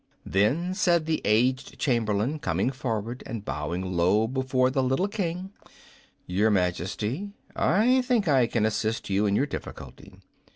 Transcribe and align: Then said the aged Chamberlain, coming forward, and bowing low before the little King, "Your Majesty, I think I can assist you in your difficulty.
Then 0.25 0.73
said 0.73 1.05
the 1.05 1.21
aged 1.25 1.77
Chamberlain, 1.77 2.39
coming 2.39 2.71
forward, 2.71 3.21
and 3.27 3.45
bowing 3.45 3.83
low 3.85 4.25
before 4.27 4.71
the 4.71 4.81
little 4.81 5.07
King, 5.07 5.51
"Your 6.25 6.49
Majesty, 6.49 7.33
I 7.55 8.01
think 8.01 8.27
I 8.27 8.47
can 8.47 8.65
assist 8.65 9.11
you 9.11 9.27
in 9.27 9.35
your 9.35 9.45
difficulty. 9.45 10.19